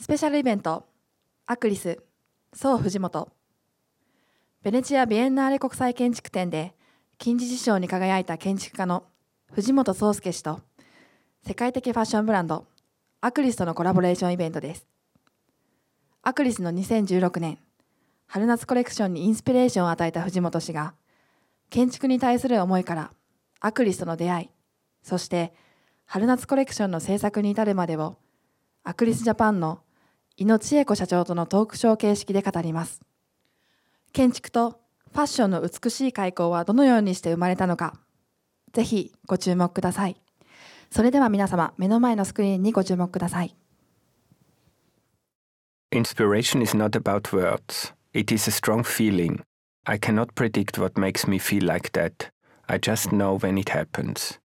[0.00, 0.86] スペシャルイベント。
[1.44, 2.02] アクリス。
[2.54, 3.30] 宋藤本
[4.62, 6.74] ベネチア・ビエンナーレ国際建築展で
[7.18, 9.04] 金字師賞に輝いた建築家の
[9.52, 10.60] 藤本壮介氏と
[11.46, 12.64] 世界的ファッションブランド
[13.20, 14.86] アクリスとのコラボレーションイベントです。
[16.22, 17.58] アクリスの2016年
[18.26, 20.94] 春夏コレクションにインスピレーションを与えた藤本氏が
[21.68, 23.10] 建築に対する思いから
[23.60, 24.48] アクリスとの出会い
[25.02, 25.52] そして
[26.06, 28.16] 春夏コレクションの制作に至るまでを
[28.82, 29.80] アクリスジャパンの
[30.40, 33.02] 井野千恵子社長とのトークショー形式で語ります
[34.14, 34.80] 建築と
[35.12, 38.00] ファッションの美しい開口はどのようにして生まれたのか
[38.72, 40.16] ぜひご注目ください
[40.90, 43.54] それでは皆様目の前のスクリーンにご注目ください
[45.92, 47.92] Inspiration is not about words.
[48.14, 49.42] It is a strong feeling.
[49.84, 52.30] I cannot predict what makes me feel like that.
[52.66, 54.40] I just know when it happens.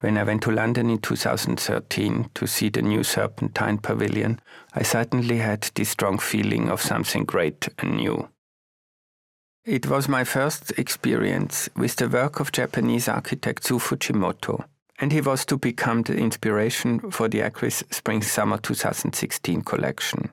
[0.00, 4.40] When I went to London in 2013 to see the new Serpentine Pavilion,
[4.74, 8.28] I suddenly had this strong feeling of something great and new.
[9.64, 14.66] It was my first experience with the work of Japanese architect Su Fujimoto,
[14.98, 20.30] and he was to become the inspiration for the Acris Spring Summer 2016 collection.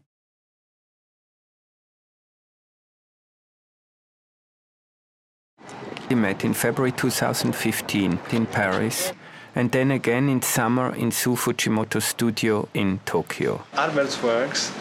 [6.09, 9.13] We met in February 2015 in Paris,
[9.55, 13.63] and then again in summer in Su Fujimoto's studio in Tokyo.
[13.73, 14.71] Albert's works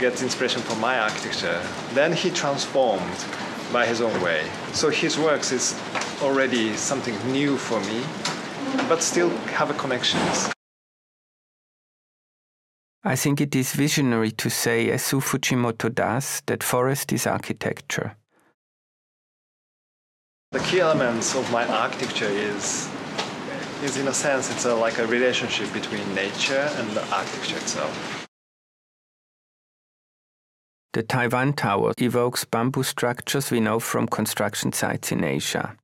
[0.00, 1.60] gets inspiration from my architecture.
[1.94, 3.24] Then he transformed
[3.72, 4.44] by his own way.
[4.72, 5.78] So his works is
[6.22, 8.02] already something new for me,
[8.88, 10.50] but still have a connections.
[13.04, 18.16] I think it is visionary to say, as Su Fujimoto does, that forest is architecture.
[20.52, 22.88] The key elements of my architecture is,
[23.82, 28.28] is in a sense, it's a, like a relationship between nature and the architecture itself.
[30.92, 35.76] The Taiwan Tower evokes bamboo structures we know from construction sites in Asia.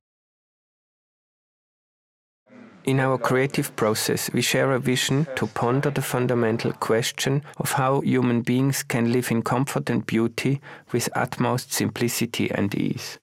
[2.85, 8.01] In our creative process, we share a vision to ponder the fundamental question of how
[8.01, 13.19] human beings can live in comfort and beauty with utmost simplicity and ease.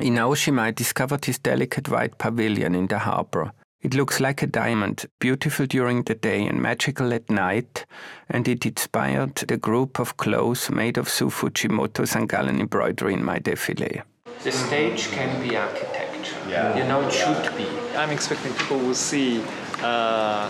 [0.00, 3.52] In Aoshima, I discovered his delicate white pavilion in the harbor.
[3.82, 7.84] It looks like a diamond, beautiful during the day and magical at night,
[8.28, 13.38] and it inspired the group of clothes made of Su Fujimoto Sangalan embroidery in my
[13.38, 14.02] defile.
[14.44, 16.36] The stage can be architecture.
[16.48, 16.76] Yeah.
[16.76, 17.66] You know, it should be.
[17.96, 19.42] I'm expecting people will see
[19.82, 20.48] uh,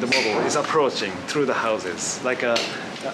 [0.00, 2.56] the model is approaching through the houses, like a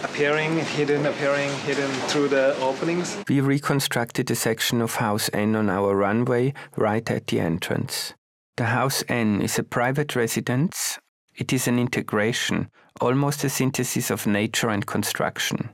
[0.04, 3.16] appearing hidden, appearing hidden through the openings.
[3.28, 8.14] We reconstructed a section of House N on our runway right at the entrance.
[8.56, 10.98] The House N is a private residence.
[11.34, 15.70] It is an integration, almost a synthesis of nature and construction.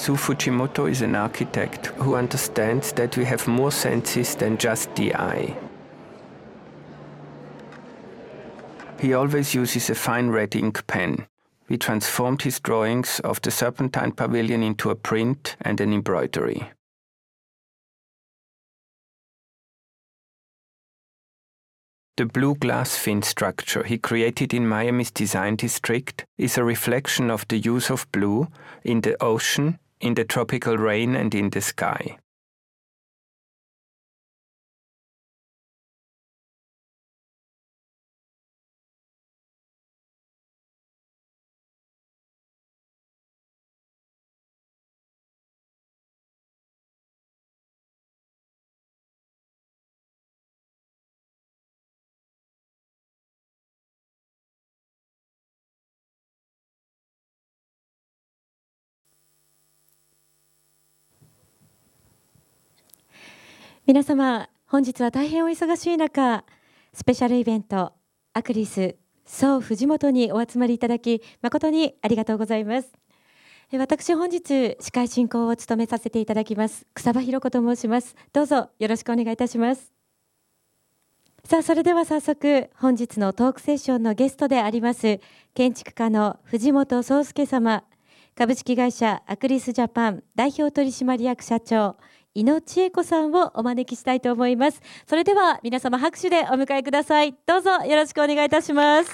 [0.00, 5.14] Su Fujimoto is an architect who understands that we have more senses than just the
[5.14, 5.54] eye.
[8.98, 11.26] He always uses a fine red ink pen.
[11.68, 16.72] We transformed his drawings of the Serpentine Pavilion into a print and an embroidery.
[22.16, 27.46] The blue glass fin structure he created in Miami's design district is a reflection of
[27.48, 28.48] the use of blue
[28.82, 32.29] in the ocean, in the tropical rain, and in the sky.「
[63.86, 66.44] 皆様本日は大変お忙しい中
[66.92, 67.92] スペシャルイベント
[68.34, 72.92] アクリス総藤本にお集まりいただき誠にありがとうございます。
[73.72, 78.14] え私本日司会進行を務めさせていただきます草場弘子と申します。
[78.32, 79.92] どうぞよろしくお願いいたします。
[81.44, 85.20] さあそれでは早速本日のトークセッションのゲストであります
[85.54, 87.82] 建築家の藤本壮介様
[88.36, 91.96] 株式会社アクリスジャパン代表取締役社長
[92.32, 94.80] 井野千恵子さんをお招きしたいと思います。
[95.08, 97.34] それでは皆様拍手でお迎えください。
[97.44, 99.10] どうぞよろしくお願いいたします。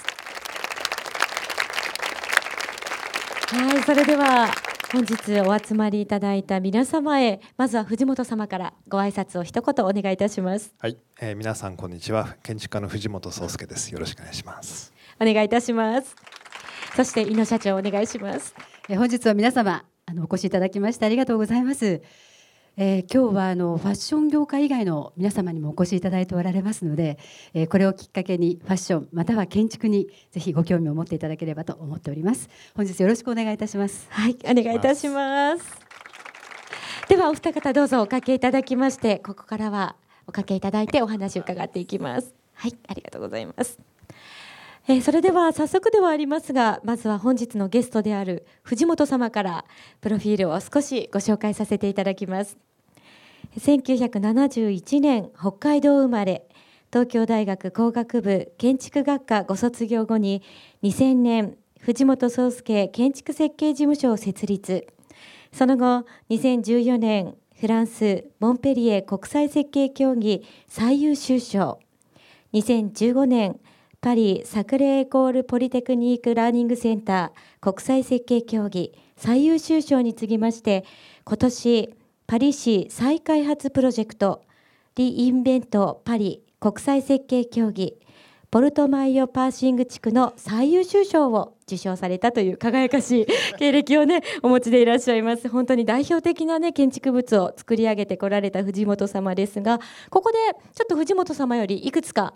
[3.47, 4.49] はい、それでは
[4.91, 10.75] 本日お集まりいただいた皆様へまずは藤本様からご挨拶を一言お願いいたします。
[10.77, 12.35] はい、えー、皆さんこんにちは。
[12.43, 13.91] 建築家の藤本壮介です。
[13.91, 14.93] よろしくお願いします。
[15.19, 16.15] お願いいたします。
[16.95, 18.53] そして井野社長お願いします。
[18.87, 22.01] え本日は皆様あのお越しいただきましてありがとうございます
[22.79, 27.17] えー、今日はあのファッション業界以外の皆様にもお越しいただいておられますので、
[27.55, 32.49] えー、これをきっかけにファッションまたは建築にぜひご興味を持っていただければと思っております。
[32.75, 34.05] 本日よろしくお願いいたします。
[34.11, 35.65] はいお願いいたします。
[37.09, 39.95] ではお二方どうぞおかけいただきましてここからは
[40.27, 42.35] おかけいただいてお話を伺っていきます。
[42.53, 43.79] はいありがとうございます。
[44.89, 49.65] えー、それでは早速ではありますがまずは本日のゲストである藤本様から
[49.99, 52.57] プロフィールを少しご紹介させていただきます
[53.57, 56.47] 1971年北海道生まれ。
[56.93, 60.43] 東京大学工学部建築学科ご卒業後に
[60.83, 64.87] 2000年藤本壮介建築設計事務所を設立。
[65.51, 71.79] その後2014年フランスモンペリエ国際設計協議最優秀賞。
[72.53, 73.59] 2015年
[73.99, 80.85] パリサクレエコールポリテクニークラーニングセンター国際設計協議最優秀賞に次ぎまして
[81.25, 81.96] 今年
[82.29, 84.43] パリ市再開発プロジェクト
[84.95, 87.97] リインベントパリ国際設計協議
[88.51, 93.27] ポルトマイオパーシング地区の最優秀賞を受賞されたという輝かしい
[93.57, 95.47] 経歴をねお持ちでいらっしゃいます。
[95.47, 99.79] 本当に代表的なね建築物を作り上げてこられた藤本様ですが
[100.09, 100.37] ここで
[100.75, 102.33] ちょっと藤本様よりいくつか、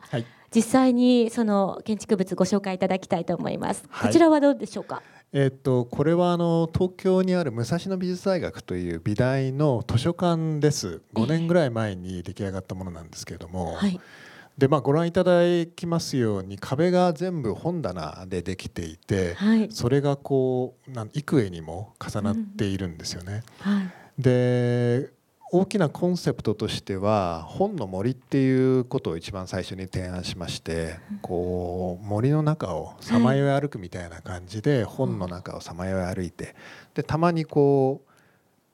[0.56, 5.02] 実際にその建築物ご紹介いただきたいと思います、はい、こちらはどうでしょうか？
[5.34, 11.02] えっと、これはあの東京にある武蔵野美術大学という美大の図書館です。
[11.14, 13.98] 5年ぐらい前に出来上がったものなんですけれども、はい、
[14.58, 23.44] でまあ、ご覧いただきますように壁が全部本棚でできていて、はい、それがこうなん幾重にも重なっているんですよね。
[23.66, 23.74] うん。
[23.74, 25.12] はい、で
[25.54, 36.56] 大きなコンセプトとしては本の森っていうことを一番最初に提案しましてこう森の中をさまよい歩くみたいな感じで本の中をさまよい歩いて
[36.94, 38.02] でたまにこ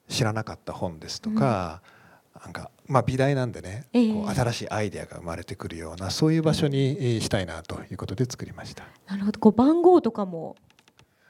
[0.08, 1.82] う知らなかった本ですとか
[2.44, 8.84] なんかまあ美大なんでねこう新しいアイデアが生まれてくるようなそういう場所にしたいなということで作りました。
[9.08, 9.40] なるほど。
[9.40, 10.56] こう番号とかも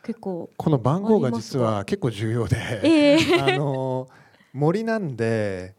[0.04, 0.50] 結構。
[0.58, 4.10] この番号が実は結構重要で、え ー、あの
[4.58, 5.76] 森なんで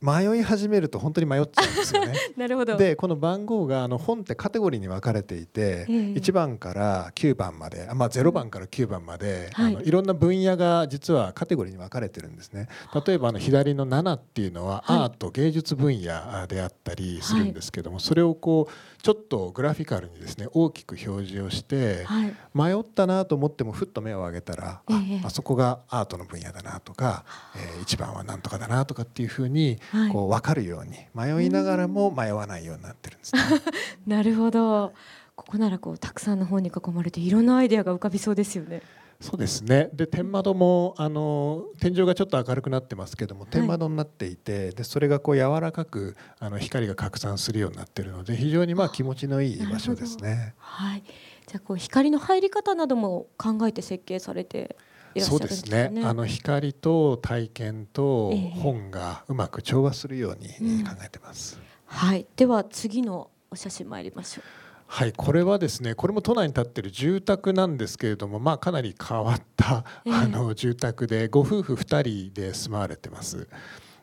[0.00, 2.14] 迷い始めると本当に迷っちゃうんですよね。
[2.36, 2.76] なるほど。
[2.76, 12.68] でこの番号があの本ってカテゴリーに分かれていて、えー、1番から9番まで、まあ、0番から9番まで、はい、あのいろんな分野が実はカテゴリーに分かれてるんですね。
[13.06, 27.24] 例えばあの左の7っていうのはアート、芸術分野であったりするんですけども、はい、それをこうちょっとグラフィカルにですね大きく表示をして、はい、迷ったなと思ってもふっと目を上げたら、えー、ああそこがアートの分野だなとか、
[27.54, 29.78] えー、1番は何とかだなとかっていうふうに
[30.12, 33.42] こう分かるように迷いながらも迷わないようになってるんです、ね、
[34.08, 34.92] なるほど。
[35.36, 38.82] ここならこうたくさんの本に囲まれていろんなアイデアが浮かびそうですよね。
[39.20, 39.88] そうですね。
[39.92, 50.54] で天窓もあの天井がちょっと明るくなってますけども天窓になっていて、はい、でそれがこう柔らかくあの光が拡散するようになっているので非常にまあ気持ちのいい場所ですね。
[50.58, 51.02] はい、
[51.46, 54.76] じゃあこう光の入り方なども考えて設計されて
[55.18, 55.90] そうですね。
[56.04, 60.48] あの光と体験と本がうまく調和するように
[60.84, 62.26] 考えてます、えーうん、はい。
[62.36, 73.48] では次のお写真参りましょうはいこれはですねこれも都内に建ってる住宅なんですけれどもまあかなり変わった、えー、あの住宅でご夫婦2人で住まわれてます。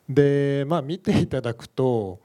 [0.09, 2.19] でまあ見ていただくと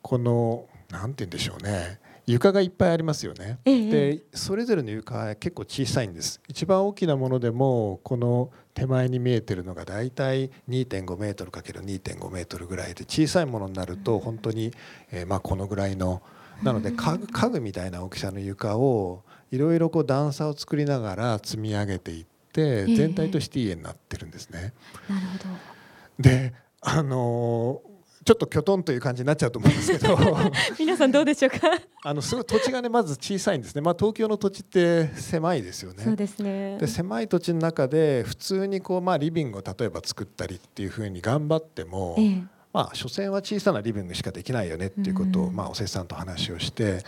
[0.00, 6.40] このなんて言うんでしょうね床がいっぱいありますよね、ええ、でそれぞれの床は結構小さいんです。
[6.48, 14.72] 一番大きなものでもこの手前に見えてるのがだいたい2.5メートル ×2.5 メートルぐらいで小さいものになると本当に、
[15.10, 16.22] えー、まあこのぐらいの
[16.62, 24.72] なので家具家具みたいな大きさの床をいろいろこう段差を作りながら積み上げていって全体として家になってるんですね。
[25.08, 25.44] なるほど。
[26.18, 27.94] であのー
[28.24, 30.16] ちょっときょとんという感じになっちゃうと思うんですけど。
[30.80, 31.58] 皆さんどうでしょうか？
[32.02, 36.02] あのすごい土地がねまず小さいんですね、まあ、東京の土地って狭いですよね。
[36.02, 36.78] そうですね。
[36.78, 42.42] で狭い土地の中で普通にこう、まあ、リビングを例えば作ったりっていうふうに頑張っても、ええ、
[42.74, 47.02] まあ所詮は小さなリビングしかできないよねっていうことを、まあ、おせさんと話をして、はい、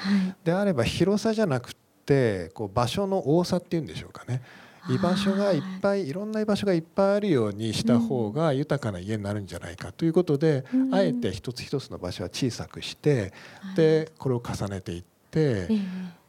[0.45, 1.75] であれば広さじゃなく
[2.07, 4.41] てこう場所の多さっていうんでしょうかね。
[4.89, 13.33] 居場所がいっぱいいろんな居場所がいっぱいあるようにした方が豊かな家になるんじゃないかということで、あえて一つ一つの場所は小さくして、
[13.75, 15.67] でこれを重ねていって。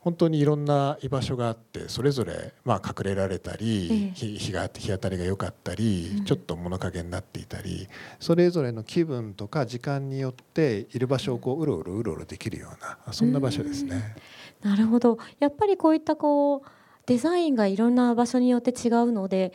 [0.08, 4.12] 本当にいろんな居場所があってそれぞれまあ隠れられたり、ええ。
[4.14, 6.24] 日日が日当たりが良かったり、うん。
[6.24, 14.16] ちょっと物陰になっていたりそれぞれの気分とか時間によっている場所をこううろうろうろうろできるようなそんな場所ですね。
[14.64, 15.18] なるほど。
[15.40, 16.70] やっぱりこういったこう
[17.06, 19.52] デザインがいろんな場所によって違うので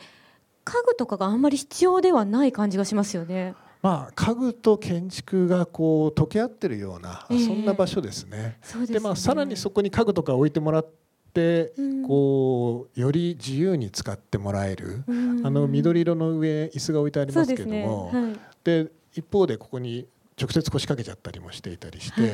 [0.65, 3.55] 家具とかがあんまり必要ではない感じがしますよね。
[3.83, 8.57] まあ家具と建築がこう溶け合ってるような、ええそんな場所ですね。
[8.87, 10.89] でまあさらにそこに家具とか置いてもらっ
[11.33, 12.07] て、うん。
[12.07, 15.45] こうより自由に使ってもらえる、うん。
[15.45, 18.85] あの緑色の上椅子が置いてありますけれども、ですね。
[18.85, 20.07] で一方でここに
[20.39, 22.31] 直接腰掛けちゃったりもしていたりして、はい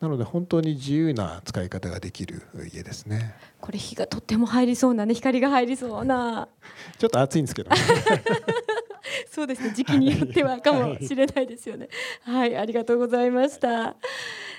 [0.00, 2.42] なので本当に自由な使い方ができる
[2.72, 3.34] 家ですね。
[3.60, 6.48] これ火がとっても入りそうなね光が入りそうな。
[6.98, 7.70] ちょっと暑いんですけど。
[7.70, 7.76] ね。
[9.30, 11.88] そうですね時期によってはかもしれないですよね。
[12.22, 13.96] はい、ありがとうございました。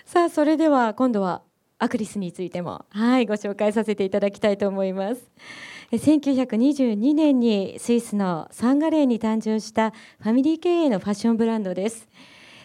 [0.06, 1.42] さあそれでは今度は
[1.80, 5.32] アクリスについてもはいご紹介させていただきたいと思います。
[5.92, 12.08] え1922年にスイスのサンガレーに誕生したファミリー経営のファッションブランドです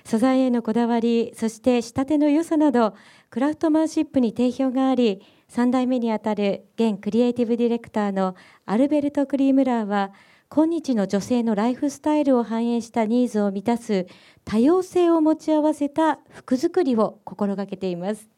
[0.06, 2.94] 素材へのこだわりそして仕立ての良さなど
[3.28, 5.20] クラフトマンシップに定評があり
[5.50, 8.36] 3代目にあたる現クリエイティブディレクターの
[8.66, 10.12] アルベルト・クリームラーは
[10.48, 14.06] 今日の女性のライフスタイルを反映したニーズを満たす
[14.44, 18.28] 多様性を持ち合わせた服作りを心がけています。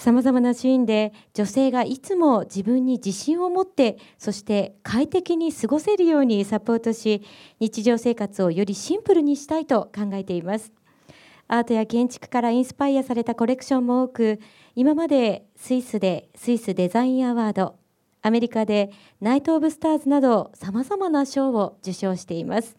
[0.00, 7.22] さまざまなシーンで女性がいつも自分に自信を持ってそして快適に過ごせるようにサポートし
[7.58, 10.72] 日常生活をよりシンプルにしたいと考えています。
[11.48, 14.40] アートや建築からインスパイアされたコレクションも多く
[14.74, 17.76] 今までスイスでスイスデザインアワード
[18.22, 18.90] アメリカで
[19.20, 22.74] ナイト・オブ・スターズなどさまざまな賞を受賞しています。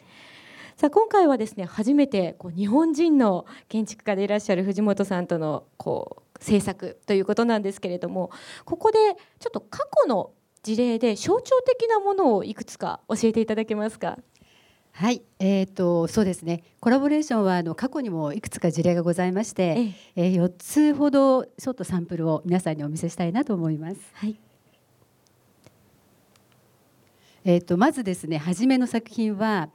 [0.81, 8.31] さあ今回はですね初めてこう日本人の建築家でいらっしゃる藤本さんとのこう制作ということなんですけれども
[8.65, 8.97] ここで
[9.37, 10.31] ちょっと過去の
[10.63, 14.17] 事例で象徴的なものをいくつか教えていただけますか？
[14.93, 16.63] はい、えー、とそうですね。
[16.79, 20.31] コラボレーションはあの過去にもいくつか事例がございまして、ええ。
[20.33, 24.01] えー、4つほどちょっとサンプルを皆さんにお見せしたいなと思います。
[24.13, 24.35] はい。
[27.45, 29.69] えー、とまずですね初めの作品は、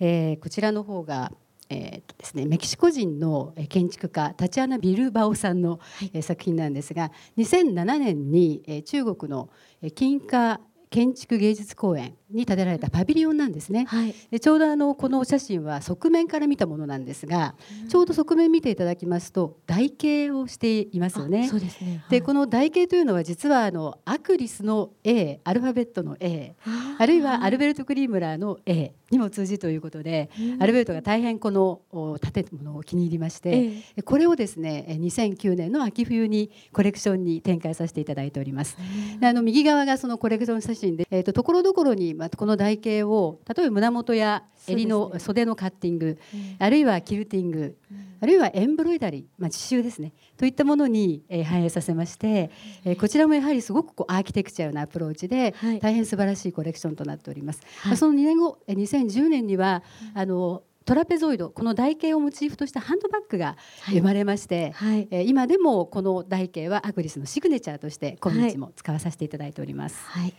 [0.00, 1.30] えーこちらの方が、
[1.68, 5.78] えーとですね、メキシコ人のえー建築家タチアナ・ビルバオさんの、
[6.12, 9.50] えー作品なんですが2007年に、えー中国の
[9.82, 13.86] えー金華建築芸術公園に建てられたパビリオンなんですね。
[13.88, 14.14] はい。
[14.30, 17.54] でちょうどあのこのお写真は側面から見たものなんですが、
[17.88, 21.44] ちょうど側面見ていただきますと台形をしていますよね。
[21.46, 22.04] あそうですね。
[22.10, 26.54] でこの台形というのは実はあのアクリスの A アルファベットの A
[26.98, 30.30] あるいはアルベルト・クリームラーの A にも通じということで、
[30.60, 38.76] アルベルトが大変このお建物を気に入りまして、えこれをですねえ2009年の秋冬にコレクションに展開させていただいております。
[39.18, 40.62] であの右側がそのコレクション
[40.96, 47.76] で、えー、とところどころにまあこの台形を例えば胸元や襟の袖のカッティング、えあるいはキルティング、
[48.20, 50.12] あるいはエンブロイダリー、まあ、刺繍ですね。
[50.36, 52.50] といったものに、えー反映させまして、
[52.84, 55.80] えーこちらもやはりすごくこうアーキテクチャルなアプローチで、はい。
[55.80, 57.60] 大変素晴らしいコレクションとなっております。
[57.78, 57.90] はい。
[57.90, 59.82] まあその2年後、えー2010年には、
[60.14, 63.96] あのトラペゾイドこの台形をモチーフとしたハンドバッグがはい。
[63.96, 65.08] 生まれまして、はい。
[65.10, 69.96] えー今でもこの台形はアグリスのシグネチャーとして今日も使わさせていただいております。
[70.04, 70.34] はい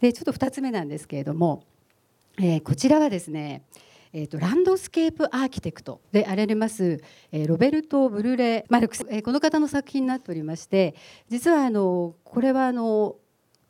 [0.00, 1.64] でちょっと2つ目なんですけれども、
[2.38, 3.62] えーこちらはですね、
[4.12, 7.00] えー、とランドスケープアーキテクトであられます、
[7.32, 10.94] えーロベルト・ブルレ・マルクス、えーこの方の作品になっておりまして
[11.28, 13.16] 実はあのこれはあの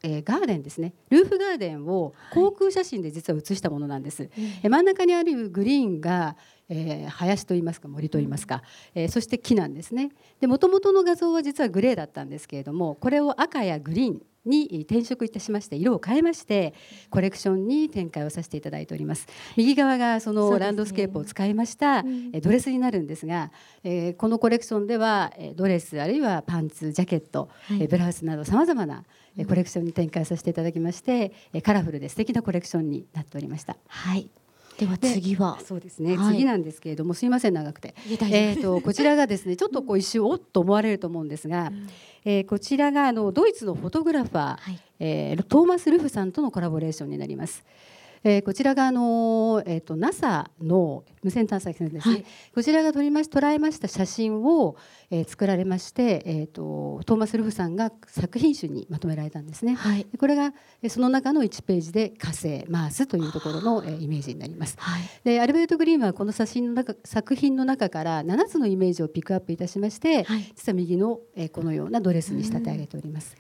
[0.02, 0.92] えーガーデンですね。
[1.08, 6.36] ルーフガーデンを航空写真で実は写したものなんです、えー真ん中にあるグリーンが、
[6.68, 8.62] えー林といいますか森といいますか、
[8.94, 10.10] えーそして木なんですね。
[10.40, 16.74] で元々の画像は実はグレーだったんですけれどもこれを赤やグリーンに転色いたしまして色を変えまして
[17.10, 19.26] コレクションに展開をさせていただいております。
[19.56, 22.02] 右側がそのランドスケープを使いました、
[22.42, 23.50] ドレスになるんですが、
[23.82, 27.82] えーこのコレクションではえードレスあるいはパンツジャケット、はい。
[27.82, 29.04] えーブラウスなどさまざまな
[29.36, 33.76] えーコレクションに展開させていただきまして、えーカラフルで素敵なコレクションになっておりました。
[33.88, 34.28] はい
[34.78, 35.58] ではで次は。
[35.64, 36.34] そうですね、はい。
[36.36, 37.94] 次なんですけれどもすいません長くて。
[38.08, 38.30] いえ大丈夫。
[38.30, 41.70] えー、とこちらがですねちょっとこう一瞬おっと思われると思うんですが、
[42.24, 44.80] えーこちらがあのドイツのフォトグラファー、はい。
[45.00, 47.64] えートーマス・ルフさんとのコラボレーションになります。
[48.24, 54.76] えー、こちらがあの、えーと、NASA の無線探査機ですね、はい、こちらが撮りまし捉えました写真を、
[55.10, 60.54] えー、作られまして、えーと、トーマス・ルフさんが作品集にまとめられたんですね、はい、これが
[60.88, 70.26] その中の1ページで火星マースというところの、えー、イメージになります、はい、でアルベルト・グリームはこの写真の中作品の中から7つのイメージをピックアップいたしまして、
[70.56, 73.36] 実は右の、えー、このようなドレスに仕立て上げております。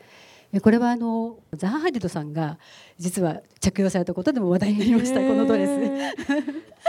[0.60, 2.58] これはあのザハ・ハディドさんが
[2.98, 5.70] 実は着用されたことでも話題になりましたこのドレス。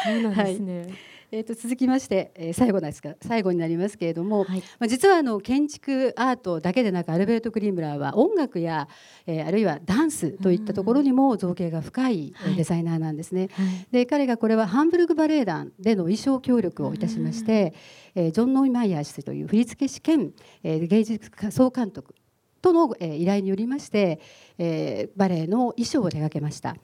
[0.04, 0.94] そうなんですね、はい。
[1.32, 3.16] えー、と続きまして、えー、最後ですか？
[3.22, 8.88] 最後になりますけれども、はい、まあ、実はあの建築アートだけでなくアルベルト・クリームラーは音楽や、
[9.26, 13.50] えー、あるいはダンスといったところにも造形が深いデザイナーなんですね。
[13.54, 17.74] はい、で彼がこれはハンブルグバレエ団での衣装協力をいたしまして、
[18.14, 20.32] えー、ジョン・ノイマイヤー氏という振付師兼、
[20.64, 22.14] えー、芸術総監督
[22.66, 24.20] との依頼によりまして、
[24.58, 26.76] えー、バレエの衣装を手掛けました。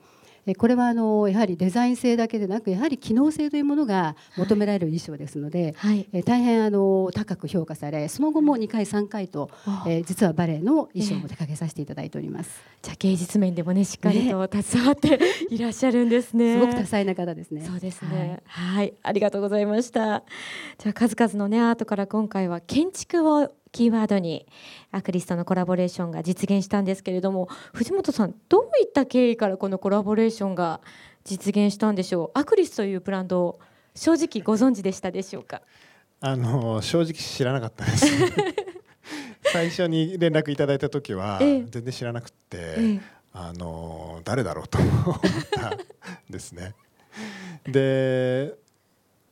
[0.58, 9.50] これはあのやはりデザイン性だけでなくやはり機能性というものが求められる衣装ですので、はい、え大変あの高く評価されその後も2回3回と、
[9.86, 12.60] えー、実はバレエの衣装も手掛けさせていただいております。
[12.82, 16.54] じゃあ芸術面でもねしっかりと携わって いらっしゃるんですね。
[16.54, 17.64] すごく多彩な方ですね。
[17.64, 18.42] そうですね。
[18.46, 20.24] はい、はい、ありがとうございました。
[20.78, 24.46] じゃあ数々のねアートから今回は建築をキーワードに
[24.90, 30.80] アクリスとのコラボレーションが実現したんですけれども藤本さんどういった経緯からこのコラボレーションが
[31.24, 32.38] 実現したんでしょう？
[32.38, 33.60] アクリスというブランドを
[33.94, 35.62] 正直ご存知でしたでしょうか？
[36.20, 38.06] あの正直知らなかったです。
[39.52, 43.00] 最初に連絡いただいた時は全然知らなくて、ええ、
[43.32, 45.78] あの誰だろうと思ったん
[46.30, 46.74] ですね。
[47.64, 48.54] で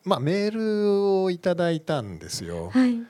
[0.04, 3.00] まあメールをいただいたんですよ、はい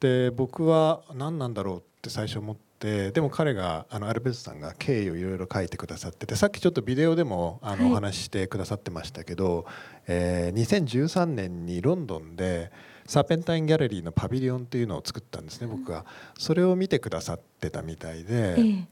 [0.00, 9.66] で僕は何なんだろうって最初思ってでも彼があのアルベスさんが経緯をいろいろ書いてくださっててさっきちょっとビデオでもあのお話ししてくださってましたけど、
[10.06, 12.70] えー、2013年にロンドンで
[13.06, 16.04] サーペンタインギャラリーのパビリオンっていうのを作ったんですね僕が。
[16.38, 18.86] それを見てくださってたみたいで。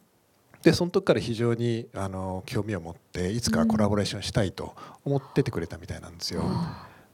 [0.62, 6.42] でその時から非常にあの興味を持っていつかコラボレーションしたいと思っててくれたみたいなんですよ。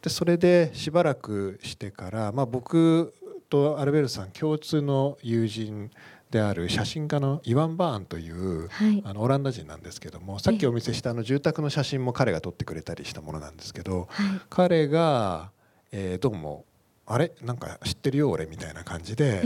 [0.00, 3.12] でそれでしばらくしてから、まあ、僕
[3.52, 5.90] とアルベルさん共通の友人
[6.30, 15.50] である写真家のイワン・バーンという、はい、あのオランダ人なんですけどもさっきお見せしたあの住宅の写真も彼が撮ってくれたりしたものなんですけど、はい、彼が、
[15.92, 16.64] えー、どうも
[17.04, 17.32] 「あれ？
[17.42, 19.42] なんか知ってるよ俺」みたいな感じで、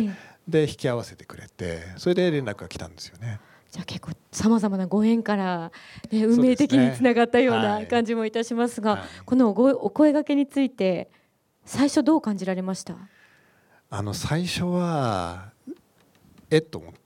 [0.47, 3.40] で引き合わせてくれてそれで連絡が来たんですよね。
[3.73, 5.73] じゃあ結構さまざまなご縁から、
[6.12, 11.11] ね、運命的につながったような感じもいたしますが、はい、このお声がけについて
[11.64, 12.95] 最初どう感じられました？
[13.88, 15.53] あの最初は
[16.51, 16.99] えっと思って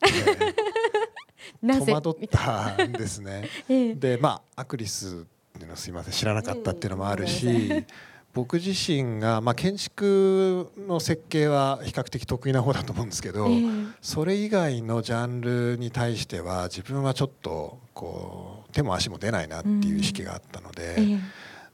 [1.87, 3.49] 戸惑ったんですね。
[3.69, 5.11] ええ、でまあアクリスっ
[5.53, 7.87] ていうのはすいません知らなかったっていうのもあるし。
[8.33, 21.21] 僕自身が、まあ、建築の設計は比較的得意な方だと思うんですけど、えー、それ以外のジャンルに対しては自分はちょっとこう手も足も出ないなっていう意識があったので、うんえ。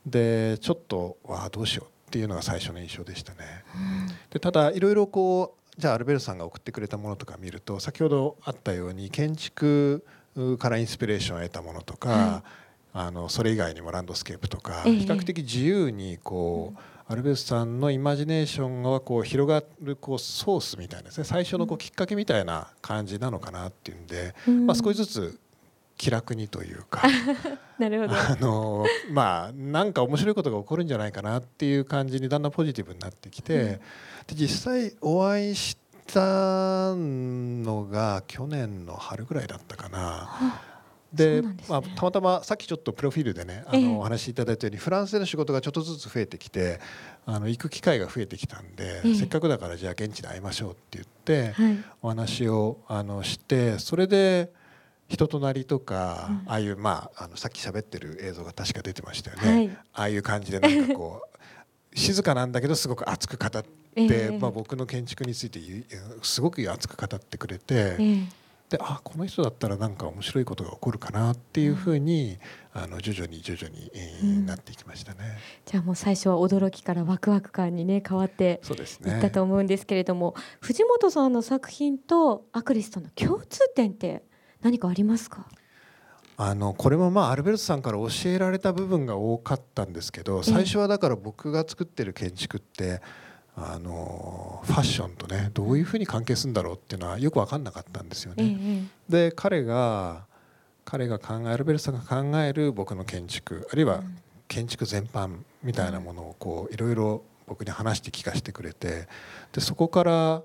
[0.08, 3.64] ー、でちょっとわあどうしようっていうのが最初の印象でしたね。
[4.30, 10.04] でただいろいろこうじゃあアルベルさんが送ってくれたものとか見ると先ほどあったように建築
[10.58, 12.48] からインスピレーションを得たものとか、はい、
[12.94, 24.34] あのそれ以外にもランドスケープとか、比較的自由にこう、アルベルさんのイマジネーションがこう広がるこうソースみたいなですね最初のこうきっかけみたいな感じなのかなっていうんで、
[24.66, 25.40] まあ、少しずつ
[25.96, 27.02] 気楽にというか。
[27.78, 28.14] なるほど。
[28.14, 33.80] あのまあなんか面白いことが起こるんじゃないかなっていう感じにだんだんポジティブになってきて、うん、で
[34.34, 40.60] 実際お会いしたのが去年の春ぐらいだったかな。
[41.12, 46.80] で、ね、まあ、たまたまさっきちょっとプロフィールでねあのお話しいただいたように、フランスでの仕事がちょっとずつ増えてきて
[47.24, 54.52] あの行く機会が増えてきたんで、せっかくだからじゃあ現地で会いましょうって言って、はい、お話をあのしてそれで。
[55.08, 61.38] 人となりとか、ああいうまああのさっき喋ってる映像が確か出てましたよね、はい、ああいう感じでなんかこう
[61.98, 65.60] 静かなんだけどすごく熱く語って、えー、まあ、僕の建築について
[66.22, 68.26] すごく熱く語ってくれて、えー、
[68.68, 72.38] であこの人だったらなんか面白いことが起こるかなっていうふうに、ん、
[72.74, 75.38] あの徐々に徐々に、えー、なっていきましたね。
[75.64, 84.24] じゃあもう最初は驚きからワクワク感にね変わっていったと思うんですけれども、ね、藤本さんの作品とアクリスとの共通点って
[84.66, 85.46] 何かありますか？
[86.36, 93.00] あのこれもまあアルベルトさんから教えられた部分が多かったんですけど最初はだから僕が作ってる建築って
[93.56, 98.82] あのファッションとねどういうふうに関係するんだろうっていうのはよく分かんなかったんですよね。
[99.08, 100.26] で彼が
[100.84, 104.02] 彼が考えるベルさんが考える僕の建築あるいは
[104.46, 109.08] 建築全般みたいなものをこういろいろ僕に話して聞かせてくれて
[109.52, 110.42] でそこから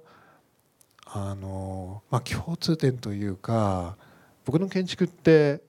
[1.05, 3.97] あの、まあ、共通点というか
[4.45, 5.61] 僕の建築って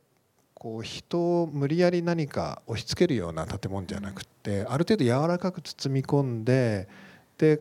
[0.54, 6.88] こう人を無理やり何か押し付けるような建物じゃなくてある程度柔らかく包み込んで
[7.36, 7.60] で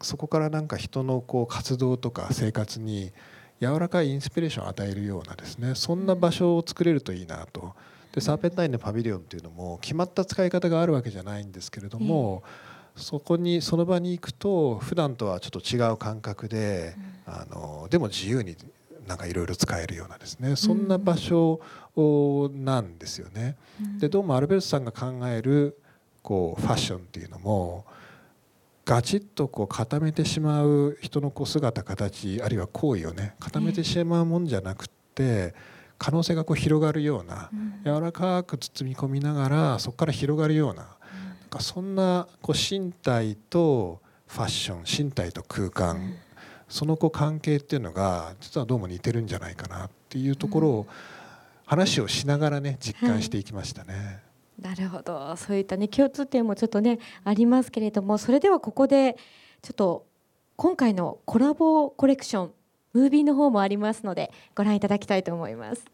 [0.00, 3.12] そこからなんか人のこう活動とか生活に
[3.60, 7.74] 柔らかいインスピレーションを与えるようなですねそんな場所を作れるといいなと。
[8.12, 12.42] でサーペンタインのパビリオンっていうのも決まった使い方があるわけじゃないんですけれども、
[12.96, 18.56] そこにその場に行くと普段とはちょっと違う感覚で、あのでも自由に
[19.08, 20.54] なんかいろいろ使えるようなですね。
[20.54, 21.60] そんな場所
[22.54, 23.56] なんですよね。
[23.98, 25.78] でどうもアルベルトさんが考える
[26.22, 27.84] こうファッションっていうのも
[28.84, 35.54] ガチッとこう固めてしまう人のこう姿形あるいは行為をね固めてしまうもんじゃなくて
[35.98, 37.50] 可能性がこう広がるような
[37.84, 40.96] 柔らかく包み込みながらそこから広がるようななん
[41.50, 46.14] かそんなこう身体とファッション身体と空間
[46.68, 50.86] そのこう関係っていうのが実はどうも似てるんじゃないかなっていうところを
[51.66, 54.20] 話をしながらね実感していきましたね。
[54.60, 59.16] なるほどそういったね共通点もちょっとねありますけれどもそれではここで
[59.62, 60.06] ちょっと
[60.56, 62.52] 今回のコラボコレクション
[62.92, 65.84] ムービーの方もありますのでご覧いただきたいと思います。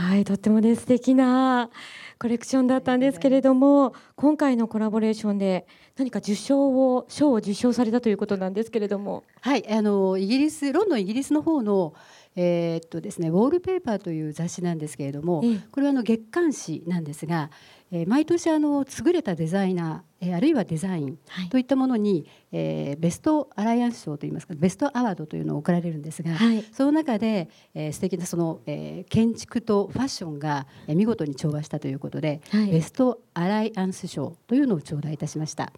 [0.00, 1.70] はいとってもね素敵な
[2.18, 9.24] コレクションだったんですけれども今回のコラボレーションで何か受賞を賞を受賞されたということなんですけれども。
[9.40, 11.94] はいあのイギリスロンドンイギリスの方の
[12.36, 17.50] えー、っとですね、ウォールペーパーという雑誌なんですけれども、これはあの月刊誌なんですが、
[17.92, 21.18] えー、毎年あの優れたデザイナー、えー、あるいはデザイン
[21.50, 35.72] といったものに、はい、えー、ベストアライアンス賞といいますかベストアワードというのを贈られるんですが、はい、その中で、えー、素敵なその、えー、建築とファッションが、えー、見事に調和したということで、はい、ベストアライアンス賞というのを頂戴いたしました。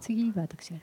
[0.00, 0.78] 次は私が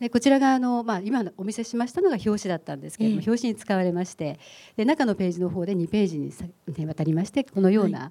[0.00, 4.40] でこちらがあの、まあ、今お見せしましたのが表紙だったんですけれども、え表紙に使われまして
[4.76, 6.32] で中のページの方で2ページに
[6.86, 8.10] わたりましてこのような、はい、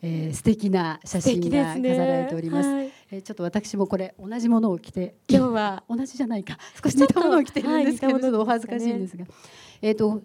[0.00, 2.68] えー、素敵な写真が飾られております。
[2.68, 9.24] すねはい、えー、ちょっと私もこれ同じものを着て今日は 同じじゃないか少し似たものを着てるんですけど、はい、ちょっとお恥ずかしいんですが、
[9.82, 10.22] えっ、ー、と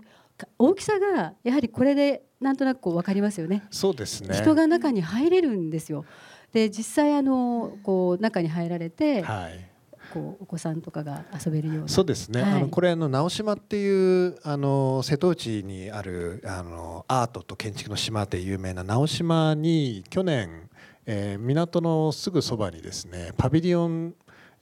[0.58, 3.64] 大きさがやはりこれでなんとなくこう分かりますよね。
[3.72, 4.36] そうですね。
[4.36, 6.06] 人が中に入れるんですよ。
[6.52, 9.24] で実際あのこう中に入られて。
[9.24, 9.73] はい
[10.14, 11.88] こうお子さんとかが遊べるような。
[11.88, 20.70] そうですね、はい、あのこれあの直島っていうあの瀬戸内にあるあのアートと建築の島で有名な直島に去年、
[21.08, 24.14] えー、港のすぐそばにですねパビリオン、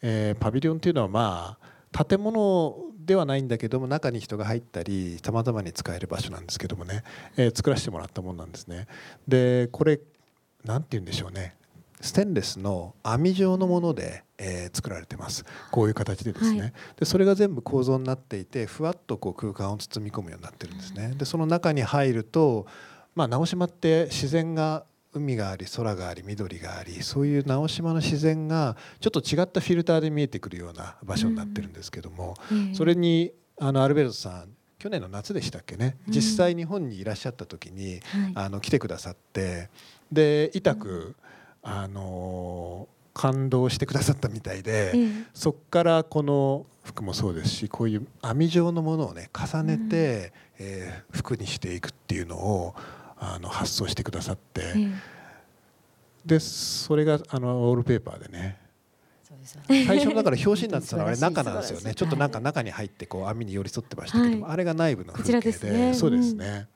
[0.02, 7.04] えー、パビリオンっていうのはまあ建物ではないんだけども中に人が入ったりさまざまに使える場所なんですけどもね、
[7.36, 8.88] えー、作らせてもらったものなんですね。
[9.28, 10.00] でこれ
[10.64, 11.56] なんて言うんでしょうね
[12.02, 15.46] ステンレスの網状のもので、えー、作られてます。
[15.72, 21.14] こういう形でですね、はい、でそれが全部構造になっていてふわっとこう空間を包み込むようになってるんですね。
[21.16, 22.66] でその中に入ると、
[23.16, 34.50] まあ、直島って自然が海があり空があり緑がありそういう直島の自然がちょっと違ったフィルターで見えてくるような場所になってるんですけども、うん、それにあのアルベルトさん
[34.82, 38.00] 去年の夏でしたっけね、実際日本にいらっしゃった時に、
[38.34, 39.70] あの来てくださって
[40.12, 41.16] で痛く、
[41.64, 44.94] あの感動してくださったみたいで、
[45.34, 52.76] そこからこの服もそうですしこういう網状のものをね重ねて、うん、えー、服にしていくっていうのを
[53.18, 54.62] あの発想してくださって、
[56.26, 58.58] でそれがあのオールペーパーでね
[59.68, 61.94] 最初だから表紙になってたのはあれ中なんですよね。
[61.94, 64.54] ちょっとなんか中に入ってこう網に寄り添ってましたけども、はい。
[64.54, 66.68] あれが内部の風景で、そうですね。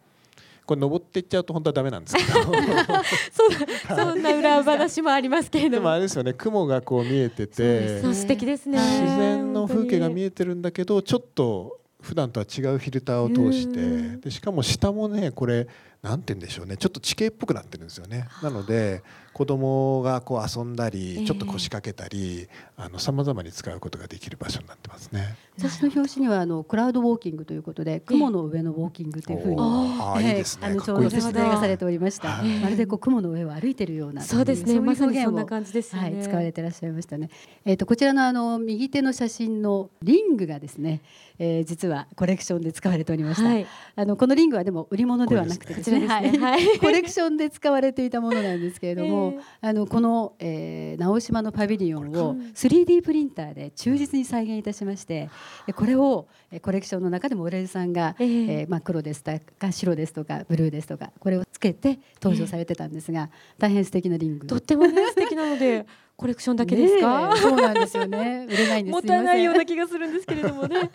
[0.66, 2.44] これ登っていっちゃうと本当はダメなんですけど。
[3.32, 3.52] そう
[3.88, 5.90] そんな裏話もありますけれでども。
[5.90, 6.34] もあれですよね。
[6.34, 8.78] 雲がこう見えてて素敵ですね。
[8.78, 13.80] 自然の風景が見ええてるんだけどちょっと普段とは違うフィルターを通して。
[13.80, 14.22] うん。
[14.22, 15.68] でしかも下もねこれ
[16.06, 16.78] なんて言うんでしょうね。
[16.78, 18.28] ちょっと地形っぽくなってるんですよね。
[18.44, 19.02] なので
[19.34, 20.92] 子供がこう遊んだええ。
[20.92, 25.36] りちょっと腰掛けたりあの様々に使うことができる場所になってますね。
[25.58, 30.22] 私の表紙にはあのクラウドウォーキングということで雲の上のウォーキングというふうに、おー。
[30.22, 30.34] いいええ。
[30.36, 30.68] ですね。
[30.68, 32.30] あのちょうど説明がされておりました。
[32.30, 32.50] はい。
[32.60, 34.80] まるでこう雲の上を歩いてるようなそうですね。
[34.80, 36.14] まさにそんな感じですよね。
[36.14, 37.30] はい、使われていらっしゃいましたね。
[37.66, 41.02] えっ、とこちらのあの右手の写真のリングがですね、
[41.40, 43.50] えー実はコレクションで使われておりました。
[43.50, 43.66] はい。
[43.96, 46.08] あのこのリングはでも売り物ではなくてですね、ね。
[46.08, 46.80] はいはい。
[46.80, 49.68] コレクションで使われていたものなんですけれども、ええ。
[49.70, 55.30] あのこの、えー、直島のパビリオンをうん 3D プリンターで忠実に再現いたしまして、
[55.66, 58.28] でこれをえーコレクションの中でもオレルさんが、ええ。
[58.28, 64.48] えーまあ、黒ですとか白ですとかブルーですとかこれをつけて登場されてたんですが、大変素敵なリング。
[64.48, 65.86] とってもね素敵なので
[66.18, 68.48] コレクションだけですか、そうなんですよね。
[68.50, 68.94] 売れないんです。
[68.94, 70.90] もすいませんたないような気がするんですけれどもね。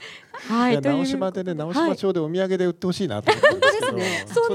[0.48, 4.24] はい直島でね直島町でお土産で売ってほしいなと思ってですね。
[4.26, 4.46] そ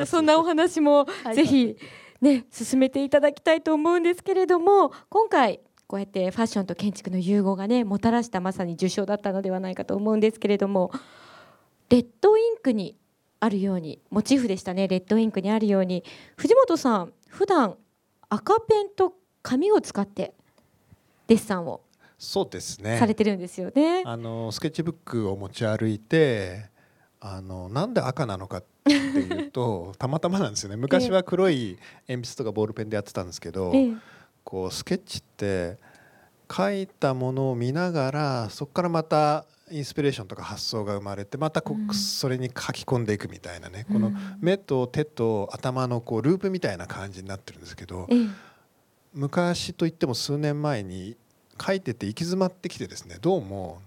[0.00, 1.34] うそんなお話もはい。
[1.34, 1.76] ぜひ
[2.22, 10.90] ね進めていただきたいと思うんですけれども今回こうやってファッションと建築の融合がねもたらしたまさに受賞だったのではないかと思うんですけれども
[11.90, 12.96] レッドインクに
[13.40, 14.88] あるようにモチーフでしたね。
[14.88, 16.02] レッドインクにあるように。
[16.36, 17.76] 藤本さん普段
[18.34, 20.32] 赤ペンと紙を使って
[21.26, 21.82] デッサンを
[22.16, 22.98] そうですね。
[22.98, 24.04] されてるんですよね。
[24.06, 26.70] あのスケッチブックを持ち歩いて
[27.20, 33.92] あのなんで赤なのかっていうと たまたまなんですよね昔は黒い鉛筆とかボールペンでやってたんですけど、ええ
[34.44, 35.78] こうスケッチって
[36.50, 43.94] 書いたものを見ながらそこからまたインスピレーションとか発想が生まれてまたこうそれに書き込んでいくみたいなね、うん。
[43.94, 48.26] この目と手と頭のこうループみたいな感じになってるんですけどええ。
[49.14, 51.16] 昔といっても数年前に
[51.60, 53.80] 書いてて行き詰まってきてですねどうも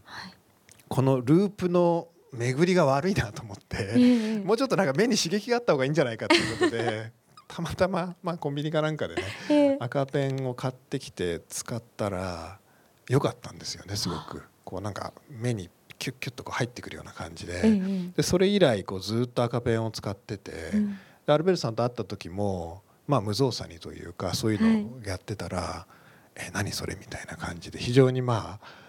[0.87, 4.39] このループの巡りが悪いなと思って、ええ。
[4.39, 7.11] もうちょっとなんか目に刺激があった方がいいんじゃないかということで
[7.47, 9.77] たまたま、まあ、コンビニかなんかでねええ。
[9.79, 12.59] 赤ペンを買ってきて使ったら
[13.07, 18.09] 良かったんですよねすごくこうなんか目にキュッキュッとこう入ってくるような感じで,、ええ。
[18.17, 20.97] でそれ以来こうずっと赤ペンを使ってて、うん。
[21.25, 25.87] でアルベルトさんと会った時も、まあ、無造作にというかそういうのをやってたら
[26.35, 28.85] 「え何それ?」みたいな感じで非常にまあ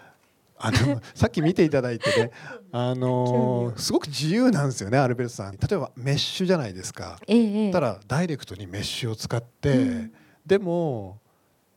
[0.59, 2.31] あの さっき見ていただいてね、
[2.73, 5.53] あのーすごく自由なんですよねアルベルトさん。
[5.55, 7.19] 例えばメッシュじゃないですか。
[7.27, 7.39] ええ。
[7.65, 10.13] ええたらダイレクトにメッシュを使って、うん。
[10.45, 11.19] でも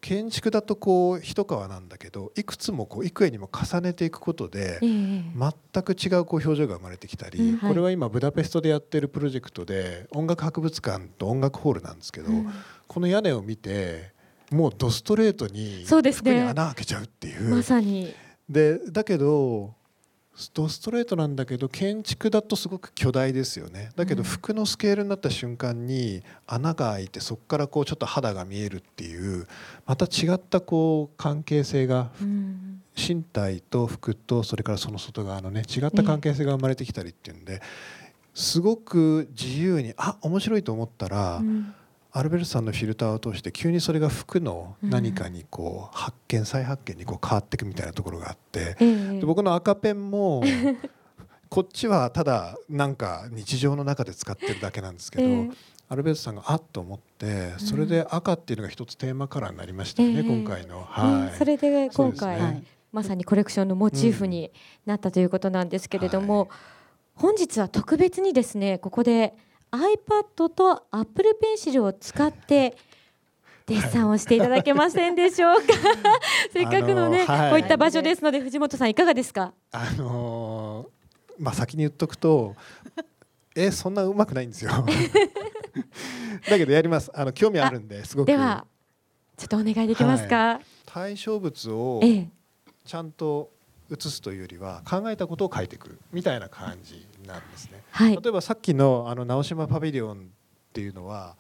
[0.01, 12.51] 建築だとこう一皮なんだけどいくつもこう幾重にも重ねていくことでええ全く違うこう表情が生まれてきたり、これは今ブダペストでやってるプロジェクトで音楽博物館と音楽ホールなんですけど、うん。
[12.87, 14.13] この屋根を見て
[14.51, 16.33] もうドストレートにそうですね。
[16.33, 17.51] 服に穴開けちゃうっていう。
[17.51, 18.13] まさに。
[18.49, 19.75] でだけど
[20.55, 23.91] ドストレートなんだけど建築だとすごく巨大ですよね。
[23.97, 24.25] だけどうん。
[24.25, 29.47] 服のスケールになった瞬間に穴が開いてそこからこうちょっと肌が見えるっていう
[29.87, 37.63] また違ったこう関係性がうん身体と服とそれからその外側のね違った関係性が生まれてきたりっていうんで
[38.35, 41.75] すごく自由にあ面白いと思ったら、うん
[42.13, 49.21] アルベルトさんのフィルターを通して急にそれが服の何かにこう発見再発見にこう変わっていくみたいなところがあってええ。
[49.21, 50.43] で僕の赤ペンも
[51.49, 55.51] こっちはただなんか日常の中で使ってるだけなんですけど、ええ。
[55.89, 60.23] アルベルトさんがあっと思ってそれで赤っていうのが一つテーマカラーになりましたよね、ええ。
[60.23, 60.79] 今回の。
[60.79, 60.83] うん。
[60.85, 64.51] はい、それで今回、ねまさにコレクションのモチーフに
[64.85, 66.49] なったということなんですけれども、
[67.15, 69.37] 本日は特別にですねここで
[69.73, 72.77] iPad と Apple Pencil を使って
[73.67, 75.67] デッサンをしていただけませんでしょうか？
[76.53, 77.51] せっかくのね、はい。
[77.51, 79.53] こういった場所ですので藤本さんいかがですか？
[79.73, 82.55] あのーまあ先に言っとくと
[83.57, 84.71] えそんなうまくないんですよ。
[86.49, 87.11] だけどやります。
[87.15, 88.27] あの興味あるんですごく。
[88.27, 88.67] では
[89.37, 92.29] ちょっとお願いできますか、対象物をええ。
[92.85, 93.51] ちゃんと
[93.91, 97.83] 写すというよりは考えたことを書いてくるみたいな感じなんですね。
[97.91, 98.17] はい。
[98.17, 100.23] 例えばさっきのあの直島パビリオンっ
[100.73, 101.37] ていうのは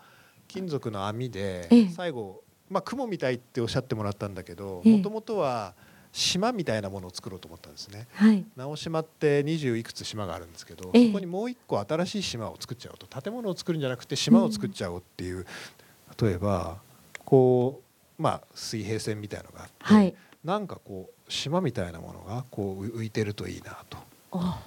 [0.49, 1.89] 金属の網でええ。
[1.89, 4.97] 最後、まあ、雲みたいっておっしゃってもらったんだけどええ。
[4.97, 5.75] もともとは
[6.13, 8.09] 島みたいなものを作ろうと思ったんですね。
[8.15, 8.45] はい。
[8.57, 11.07] 直島って20いくつ島があるんですけど、ええ。
[11.07, 15.47] そこにもう一個新しい島を作っちゃおうと建物を作るんじゃなくて島を作っちゃおうっていう、
[16.21, 16.79] 例えば
[17.25, 23.99] こうまあ、水平線みたいのがあって、はい、なんかこう島みたいなものがこう浮いてるといいなと。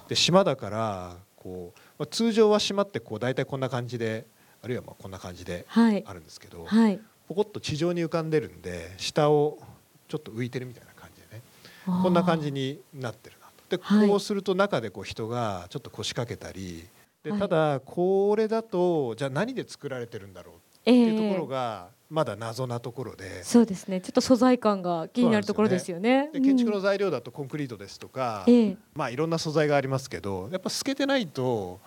[0.08, 4.26] で島だからこう、まあ、通常は島ってこう大体こんな感じで
[4.62, 6.98] あるいはまあこんな感じであるんですけど、はい、
[7.28, 9.58] ポコッと地上に浮かんでるんで下を
[10.08, 11.42] ちょっと浮いてるみたいな感じでね
[11.84, 13.76] こんな感じになってるなと。
[13.76, 16.84] でこうすると中でこう人がちょっと腰掛けたり
[17.22, 24.00] でただこれだとじゃあ何で作られてるんだろうっていうところがまだ謎なところで、そうですね。
[24.00, 26.30] ちょっと素材感が気になるところですよね。
[26.32, 28.46] で、ね、建築の材料だとコンクリートですとか、
[28.94, 31.80] まあいろんな素材がありますけどやっぱ透けてないと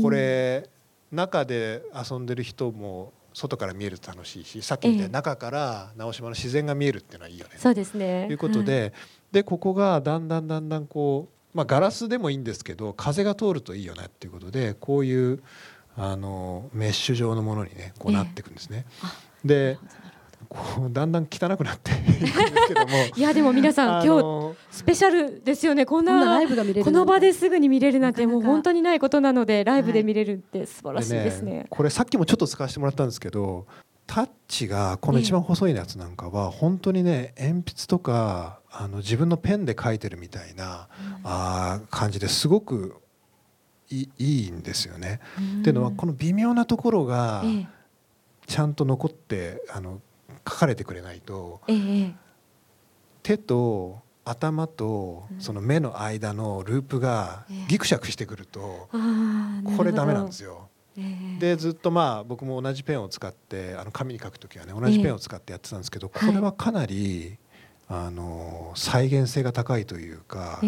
[0.00, 0.70] これ、
[1.10, 7.54] 中で遊んでる人も外から見えると楽しいしさっきみたいに中から直島の自然が見えるっていうのはいいよね。
[7.56, 8.26] そうですね。
[8.28, 8.92] ということで、はい、
[9.32, 15.42] でここがだんだんだんだんこう、まあ、ガラスでもいいんですけど風が通るといいよねっていうことでこういう
[15.96, 18.84] あのメッシュ状のものにねこうなっていくんですね。
[19.44, 19.78] で
[20.48, 22.88] こうだんだん汚くなっていくんですけども。
[23.16, 24.20] いやでも皆さん今
[24.52, 25.86] 日スペシャルですよね。
[25.86, 31.52] こんなライブが見れるこの場ですぐに見れるなんてもう本当にないことなのでライブで見れるって素晴らしいですね。
[31.52, 33.66] ね、これさっきもちょっと使わせてもらったんですけど
[34.06, 40.88] タッチがこの一番細いやつなんかは本当にね鉛筆とかあの自分のペンで書いてるみたいな、
[41.24, 42.96] あ感じですごく
[43.90, 45.20] いいいんですよね。
[45.60, 47.42] っていうのはこの微妙なところが
[48.46, 50.00] ちゃんと残ってあの
[50.48, 51.60] 書かれてくれないと、
[53.22, 58.88] 手と頭とその目の間のループがギクシャクしてくると
[59.76, 60.68] これダメなんですよ。
[61.38, 67.36] でずっとまあ僕も同じペンを使ってあの紙に書く時はね同じペンを使ってやってたんですけどこれはかなり
[67.88, 70.60] あの再現性が高いというか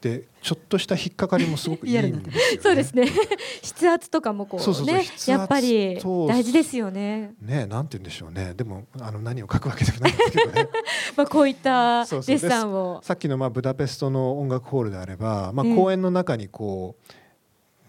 [0.00, 3.06] でちょっとした引っかかりもすごくいいんですよ、 ね、そうですね。
[3.76, 7.34] 筆圧とかもこうねやっぱり大事ですよね。
[7.42, 8.54] ねなんて言うんでしょうね。
[8.54, 10.68] でもあの何を書くわけでもないんですけどね。
[11.16, 13.00] まあこういったデッサンを。
[13.02, 17.12] さっきのまあブダペストの音楽ホールであれば、まあ、公園の中にこう、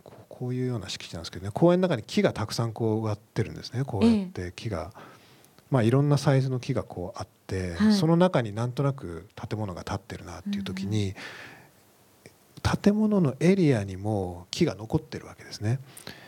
[0.05, 1.51] えー、こういうような敷地なんですけどね。
[1.53, 3.83] 公園の中に木がたくさんこう植わってるんですね。
[3.83, 4.91] こうやって木が。
[4.95, 5.19] えー
[5.71, 11.13] まあ、いろんなサイズの木がこうあって、はい、その中になんとなく建物が建ってるなっていう時に、
[12.61, 15.79] 建物のエリアにも木が残ってるわけですね。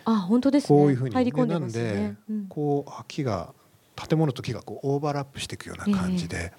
[0.06, 1.15] あ本当です、ね、こういうふうに。
[1.15, 2.17] 入り込んでますね。
[2.30, 3.54] うん、こう木が
[3.96, 6.54] 建物と木がこうオーバーラップしていくような感じで、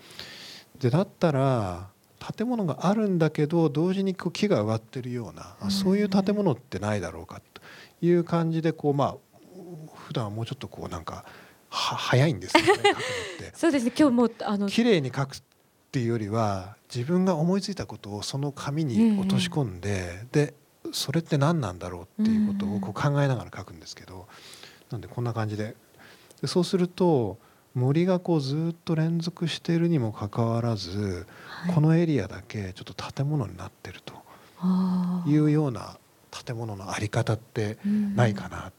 [0.76, 1.88] えー、でだったら
[2.36, 7.62] 建物があるんだけど同時にこう木が植わってるような、うん、そういう建物ってないだろうかと
[8.04, 9.16] いう感じでこうまあ
[9.94, 11.24] 普段はもうちょっとこうなんか
[11.68, 12.94] は早いんですよね。
[13.54, 13.92] そうですね。
[13.98, 15.36] 今日もあの綺麗に書く
[15.92, 20.54] っていうよりは自分が思いついたことをその紙に落とし込んで、で
[20.90, 24.26] それって何なんだろうっていうことをこう考えながら書くんですけど、
[24.90, 25.76] なんでこんな感じで。
[26.40, 27.36] でそうすると
[27.74, 31.26] 森がこうずっと連続しているにもかかわらず、
[31.74, 34.14] このエリアだけちょっと建物になってると
[35.28, 35.98] いうような
[36.30, 38.72] 建物の在り方ってないかなっ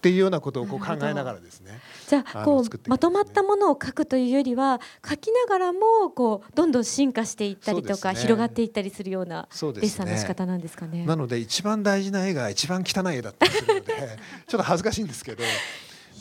[0.00, 1.80] ていうようなことをこう考えながらですね。
[2.06, 11.04] じゃあこう、ね、まとまったものを書くというよりは書きながらもこうどんどん進化していったりとか、ね、広がっていったりするようなデッサンの仕方なんですかね。
[11.04, 13.94] なので一番大事な絵が一番汚い絵だったりするので
[14.48, 15.42] ちょっと恥ずかしいんですけど。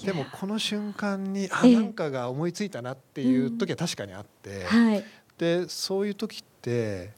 [0.06, 5.04] でもこの瞬間にあなんかが思いついたなっていう時は確かにあって、はい、
[5.40, 7.14] でそういう時って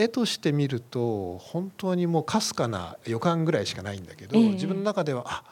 [0.00, 5.44] 絵として見ると本当にもうかすかな予感ぐらいしかないんだけど、えー、自分の中ではあ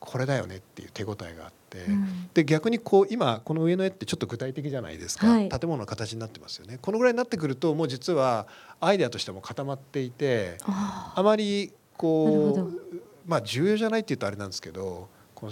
[0.00, 6.78] これだよねっていう手応えがあって、うん、で逆にこう今この上の絵ってちょっと具体的じゃないですか、はい、建物の形になってますよね。
[6.80, 8.46] このぐらいになってくるともう実は
[8.80, 15.50] アイデアとしても固まっていてあまりこうまあ重要じゃないって言うとあれなんですけどこう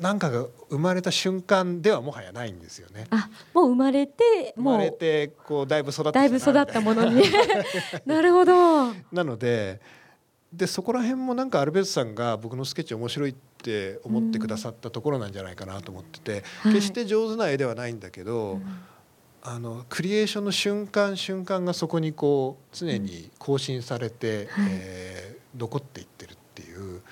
[0.00, 3.06] なんかが生まれた瞬間ではもはやないんですよね。
[3.10, 7.22] あ、もう生まれて、生まれてこうだいぶ育っただいぶ育ったものに。
[8.06, 8.92] なるほど。
[9.12, 9.80] なので、
[10.52, 18.62] でそこら辺もなんかアルベルトさんが僕のスケッチ面白いって思ってくださったところなんじゃないかなと思ってて、うん、決して上手な絵ではないんだけど、はい、
[19.42, 27.02] あのクリエーションの瞬間瞬間がそこにこう常に更新されて、うん、えー、残っていってるっていう。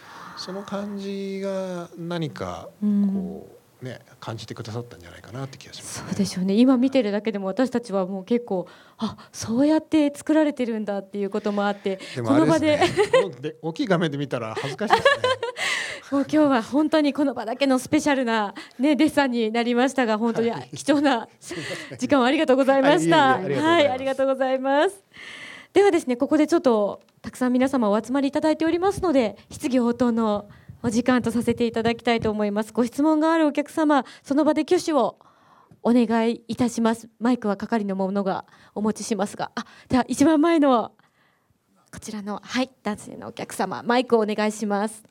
[0.47, 3.49] その感じが何かこ
[3.83, 6.55] う、ね、感じてくださったんじゃないかなって気がします、ね、そうでしょうね。
[6.55, 12.79] 今見てるだけでも私たちはもう結構あそうやって作られてるんだっていうこともあってこの場で。
[13.41, 15.23] で大きい画面で見たら恥ずかしいですね。
[16.13, 21.27] もう今日は本当にこの場だけのスペシャルな、ね、デッサンになりましたが本当に貴重な
[21.99, 23.39] 時間をありがとうございました。
[23.39, 25.03] はい、ありがとうございます。
[25.73, 30.49] ではですねここでちょっとたくさん皆様お集まりいただいておりますので質疑応答の
[30.85, 32.73] お時間とさせていただきたいと思います。
[32.73, 35.19] ご質問があるお客様その場で挙手を
[35.83, 37.09] お願いいたします。
[37.19, 38.45] マイクは係の者が
[38.77, 39.51] お持ちしますが。
[39.57, 40.93] あでは一番前の
[41.93, 45.03] こちらのはい男性のお客様マイクをお願いします。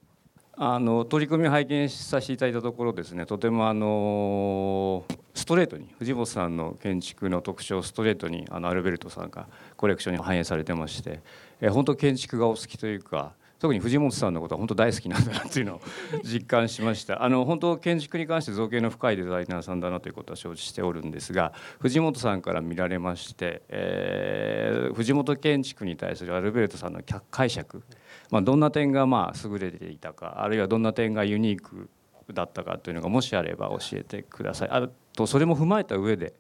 [0.55, 3.25] あの取り組みを拝見させていただいたところですね。
[3.25, 5.03] とてもあの
[5.33, 11.19] ストレートに藤本さんの建築の特徴をストレートにあのアルベルトさんがコレクションに反映されてまして。
[11.61, 15.81] え本当建築がお好きというか特に藤本さんのことは本当大好きなんだなっていうのを
[16.23, 27.01] 実感しました あの本当建築に関して造形の深いデザイナーさんだなということは承知しておるんですが藤本さんから見られまして、えー、藤本建築に対するアルベルトさんの
[27.31, 27.81] 解釈、
[28.29, 31.89] まあ、どんな点がまあ優れていたかあるいはどんな点がユニーク
[32.33, 34.69] だったかというのがもしあれば教えてください。
[34.69, 36.33] あとそれも踏まえた上で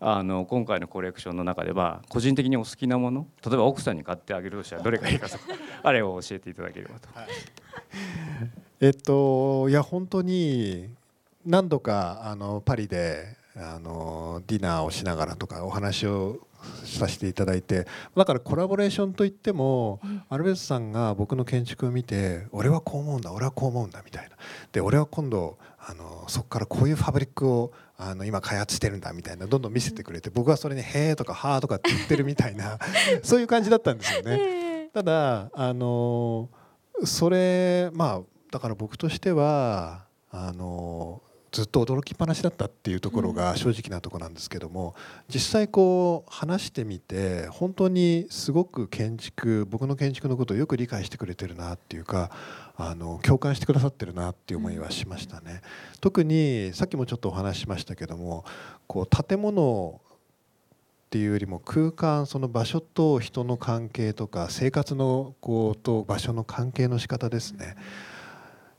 [0.00, 5.44] あの今回のコレクションの中では個人的にお好きなもの例えば奥さんに買ってあげるとしたらどれがいいかとか
[5.82, 7.08] あれを教えていただければと。
[7.14, 7.28] はい、
[8.80, 10.88] えっといや本当に
[11.44, 16.46] 何度かあのパリであのディナーをしながらとかお話を
[16.84, 17.86] させていただいて
[18.16, 24.36] だからコラボレーションといっても、アルベスさんが僕の建築を見て俺はこう思うんだ俺はこう思うんだみたいな。
[24.72, 32.78] で俺は今度あのそこからこういうファブリックをあの今開発してるんだみたいなどんどん見せてくれて僕はそれに「へえ」とか「はあ」とかって言ってるみたいな
[33.24, 34.88] そういう感じだったんですよね。
[34.94, 36.48] ただあの
[37.04, 38.22] それまあ
[38.52, 41.22] だから僕としてはあの
[41.58, 44.94] ずっと驚きっぱなしだったっていうところが正直なところなんですけども
[45.28, 52.30] 実際こう話してみて本当にすごく建築僕の建築のことをよく理解してくれてるなっていうか
[52.76, 55.62] あの共感してくださってるなっていう思いはしましたね。
[56.00, 58.44] 特にさっきもちょっとお話ししましたけども
[58.86, 67.74] こう建物っていうよりも空間その場所と人の関係とか生活のこうと場所の関係の仕方ですね。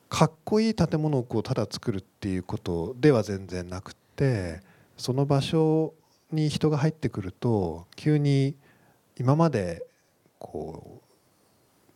[0.10, 4.62] かっこいい建物をこうただ作るっていうことでは全然なくて
[4.97, 5.93] その場所
[6.32, 8.55] に人が入ってくると急に
[9.18, 9.86] 今まで
[10.39, 11.01] こ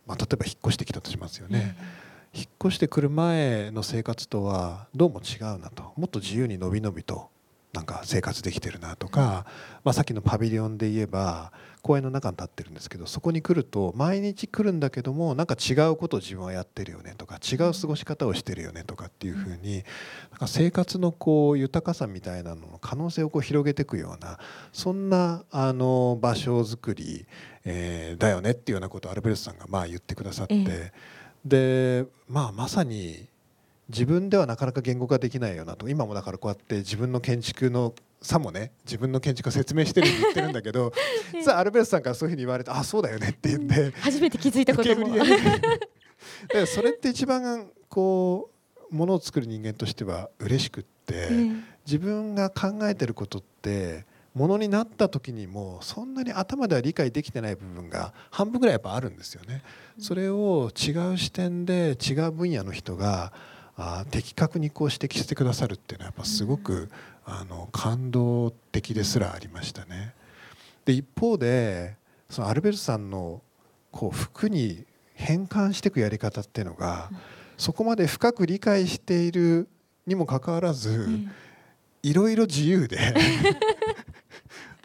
[0.06, 1.76] う、まあ、例えば引っ越してきたとしますよね、
[2.32, 5.92] 引っ越してくる前の生活とはどうも違うなと。
[5.96, 7.30] もっと自由にのびのびと
[7.72, 9.46] なんか生活できてるなとか、
[9.82, 11.52] まあ、さっきのパビリオンで言えば
[11.84, 19.84] 公園の中に立ってるんですけどそこに来ると毎日来るんだけどもなんか違うことを自分はやってるよねとか違う過ごし方をしてるよねとかっていうふうに
[20.30, 24.38] なんか生活のこう豊かさみたいなのの可能性をこう広げていくような
[24.72, 27.26] そんなあの場所づくり、
[27.66, 30.90] えー、だよねっていうようなことをアルベルトさんがまあ言ってくださって、
[31.44, 33.26] で、まあ、まさに
[33.90, 37.92] 自分ではなかなか言語化できないよなと今もだからこうやって自分の建築の
[38.24, 40.92] さもね自分の建築を説明してるって言ってるんだけど
[41.32, 45.14] 実はアルベルトさんからそういうふうに言われてあそうだよねって言って、初めて気づいたことも。
[46.52, 48.50] でそれって一番こ
[48.90, 51.28] うものを作る人間としては嬉しくって、
[51.86, 59.62] 自分が考えてることってものになった時にもそんなに頭では理解できてない部分が半分ぐらいやっぱあるんですよね。
[59.98, 63.32] それを違う視点で違う分野の人が
[63.76, 66.90] あ的確にこう指摘してくださるっていうのはやっぱすごく
[67.26, 70.14] あの感動的ですらありましたね。
[70.84, 71.96] で一方で
[72.28, 73.40] そのアルベルトさんの
[73.90, 77.08] こう服に変換していくやり方っていうのが、
[77.56, 79.68] そこまで深く理解している
[80.06, 81.08] にもかかわらず、
[82.02, 83.14] いろいろ自由で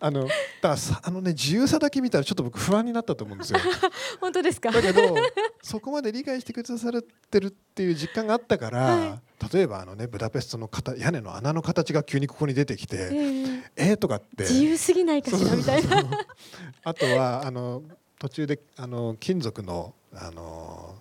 [0.02, 0.28] あの
[0.62, 3.60] だあのね自由さだけ見たらちょっと僕不安になったと思うんですよ。
[4.22, 4.72] 本当ですか？
[4.72, 5.16] だけど
[5.62, 9.20] そこまで理解してくださってるっていう実感があったから、は
[9.52, 15.56] い、例えばあのねブダペストの屋根の穴の形が急にここに出てきて、えー、えー、とかって自由すぎないかしら？
[15.56, 16.04] みたいな。
[16.84, 17.84] あとはあの
[18.20, 20.95] 途中であの金属のあの、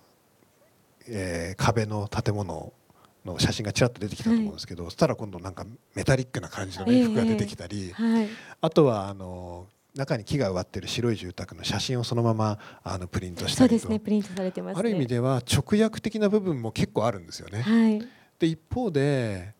[1.07, 2.73] えー、壁の建物
[3.25, 5.65] の写真がちらっと出てきたと思うんですけど、はい、そしたら今度なんか
[5.95, 8.27] メタリックな感じの、ね、服が出てきたり、えーはい、
[8.61, 13.79] あとはあの中に木が植わってる白い住宅の写真をそのままあのプリントしたりと。
[13.81, 17.61] そうですねプリントされてます、ね、ある意味では直訳的な部分も結構あるんですよね。
[17.61, 18.07] はい、
[18.39, 19.53] で一方で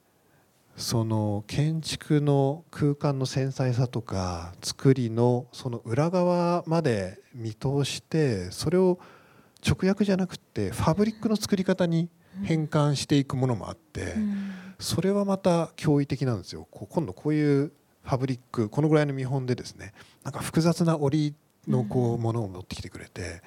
[0.77, 8.97] その建築の空間の繊細さとか作りのその裏側まで見通してそれを
[9.67, 12.09] 直訳じゃなくてファブリックの作り方に
[12.43, 14.15] 変換していくものもあって、
[14.79, 16.67] それはまた驚異的なんですよ。
[16.71, 17.71] 今度こういう
[18.03, 21.35] ファブリックこのぐらいの見本でですねなんか複雑な織
[21.67, 23.41] のこうものを持ってきてくれて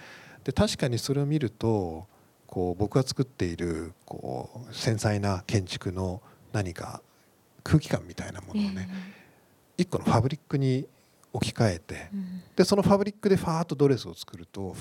[0.44, 2.06] で確かにそれを見ると
[2.46, 6.22] こう僕が作っているこう繊細な建築の
[6.52, 7.02] 何か
[7.64, 8.88] 空気感みたいなものをね
[9.78, 10.86] 一個のファブリックに
[11.32, 12.10] 置き換えて、
[12.56, 14.76] でそのファブリックでファーッとドレスを作ると、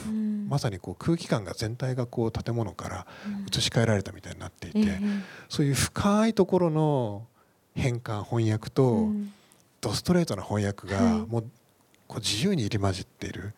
[0.47, 3.07] まさにこう空気感が全体がこう建物から
[3.49, 4.99] 移し替えられたみたいになっていて、
[5.49, 7.27] そういう深いところの
[7.73, 9.09] 変換翻訳と、
[9.79, 11.45] ドストレートな翻訳がもう
[12.07, 13.53] こう自由に入り混じっている。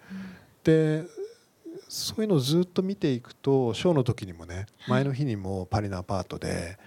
[0.63, 1.03] で
[1.89, 6.79] そういうのをずっと見ていくとショーの時にもね前の日にもパリのアパートで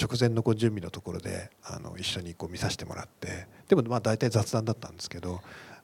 [0.00, 5.40] 直前のこう準備のところであの一緒にこう見させてもらってでもまあ大体雑談だったんですけど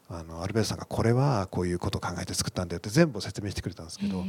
[0.09, 4.25] あのアルベルトさんがこれはこういうことを考えて作ったんだよって全部説明してくれたんですけど、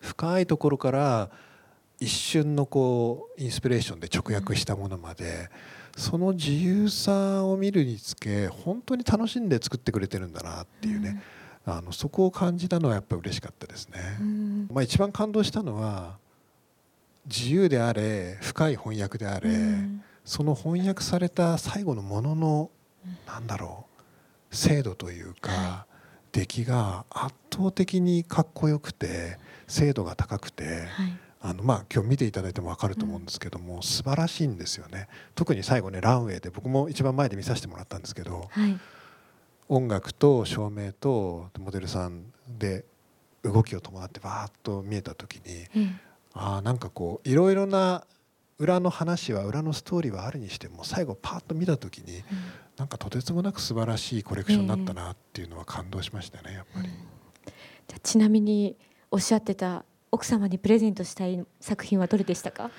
[0.00, 1.30] 深いところから
[1.98, 5.48] 一瞬のこうインスピレーションで直訳したものまで、
[5.96, 11.22] その自由さを見るにつけ本当に楽しんで作ってくれてるんだなっていうね、
[11.64, 13.98] あのそこを感じたのはやっぱり嬉しかったですね。
[14.70, 16.18] まあ、一番感動したのは
[17.28, 19.50] 自由であれ深い翻訳であれ、
[20.24, 22.70] その翻訳された最後のものの、
[23.26, 23.86] なんだろ
[24.50, 25.86] う精度というか、
[26.32, 30.86] 出来が圧倒的にかっこよくて精度が高くて、
[31.40, 35.08] あのまあ今日見ていただいても分かると思うんですけども、うん、素晴らしいんですよね。
[35.34, 38.78] 特に最後ねランウェイで僕も一番前で見させてもらったんですけど、はい、
[39.68, 42.84] 音楽と照明とモデルさんで
[43.42, 46.00] 動きを伴ってバーッと見えた時に、うん、
[46.40, 48.06] あなんかこういろいろな
[48.58, 52.22] 裏の話は裏のストーリーはあるにしても最後パーッと見た時に、うん、
[52.76, 56.88] なんかとてつもなく素晴らしいコレクションになったなっていうのは感動しましたねやっぱり。
[56.88, 56.94] うん、
[57.88, 58.76] じゃちなみに
[59.10, 62.70] おっしゃってた奥様にプレゼントしたい作品はどれでしたか？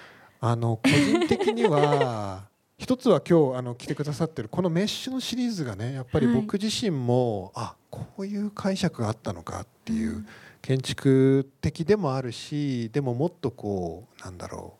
[0.41, 2.47] あの個人的には
[2.77, 10.27] 一つは今日あの来てくださってるこのメッシュのシリーズがねやっぱり僕自身も、はい、あこういう解釈があったのかっていう、うん、
[10.61, 14.75] 建築的でもあるしでももっとこうなんだろ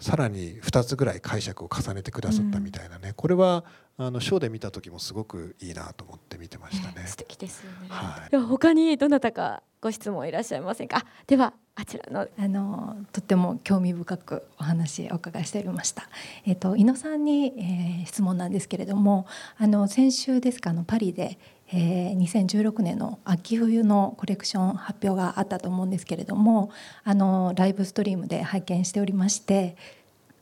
[0.00, 3.64] うさらに2つぐらい解釈を重ねてくださったみたいなね、うん、これは
[3.98, 7.06] あのショーで見た時もすごくいいなと思って見てましたね。
[7.06, 7.88] 素敵ですよね。
[7.88, 11.04] はい、他にどなたかご質問いらっしゃいませんか？
[11.26, 16.08] ではあちらのあのとっても興味深くお話お伺いしておりました。
[16.46, 19.26] えっ、ー、と井野さんに、えー、質問なんですけれども、
[19.58, 20.70] あの先週ですか？
[20.70, 21.38] あのパリで、
[21.74, 26.70] えー、2016年の秋冬のコレクション発表があったと思うんですけれども、
[27.02, 29.76] あのライブストリームで拝見しておりまして、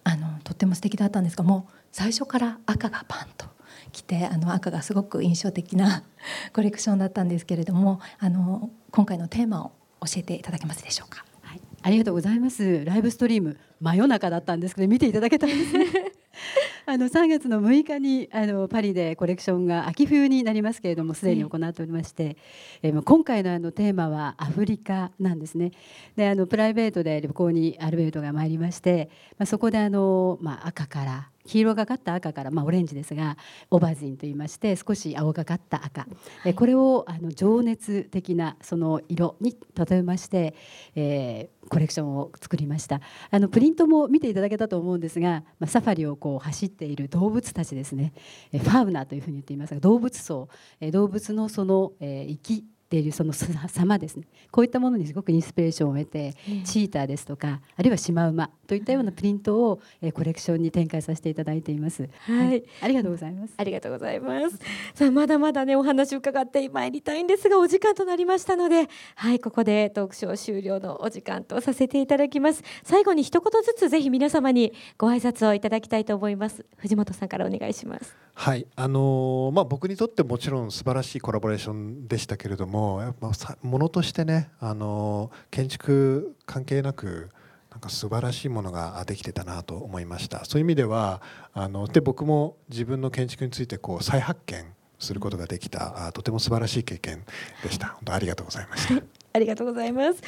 [0.03, 3.47] あのとっても素敵だったんですが、もう最初から赤がパンと
[3.93, 6.03] 来てあの赤がすごく印象的な
[6.53, 11.25] コレクションだったんですけれどもあの今回のテーマを教えていただけますでしょうか？
[11.43, 12.85] はい、ありがとうございます。
[12.85, 15.87] ライブストリーム真夜中だったんですけど見ていただけたんですね。
[16.87, 22.37] あの3月の6日にあのパリでコレクションが秋冬になりますけれどもすでに行っておりまして、
[22.83, 25.73] えー、今回のあのテーマはアフリカなんですね。
[26.17, 33.37] であのプライベートで旅行にアルベルトが参りまして、まあ、そこであの、まあ、赤から黄色がかった赤から、まあ、オレンジですが
[33.71, 36.07] オバジンといいまして少し青がかった赤。
[36.55, 40.55] これをあの情熱的なその色に例えまして、
[40.95, 43.01] えー、コレクションを作りました。
[43.31, 48.13] あのプリントも見ていただけたと思うんですが、まあ、サファリをこう走っている動物たちですね。
[48.53, 50.49] ファウナというふうに言っていますが動物層。
[50.93, 54.27] 動物のその、えー、生きっているその様ですね。
[54.51, 56.35] こういったものにすごくインスピレーションを得て、
[56.65, 63.55] チーターですとかあるいはシマウマといったようなプリントを、えコレクションに展開させていただいています、はい、はい、ありがとうございます。
[63.57, 64.59] ありがとうございます。
[64.93, 72.65] さあまだまだねお話を伺ってまいりたいんですがお時間となりましたのではいここでトークショー終了のお時間とさせていただきます。
[72.83, 76.67] 最後に一言ずつぜひ皆様にご挨拶をいただきたいと思います。
[76.79, 78.17] 藤本さんからお願いします。
[78.35, 78.67] はい。
[78.75, 83.31] あのー、まあ僕にとってもちろん素晴らしいコラボレーションでしたけれどももやっぱ
[83.63, 87.31] ものとしてね、あの建築関係なく
[87.71, 90.45] なんか素晴らしいものができてたなと思いました。
[90.45, 91.23] そういう意味では
[91.53, 94.65] あので僕も自分の建築についてこう再発見
[94.99, 97.25] することができたあとても素晴らしい経験
[97.63, 97.89] でした。
[97.89, 99.03] 本当ありがとうございました、
[99.35, 100.23] ありがとうございます。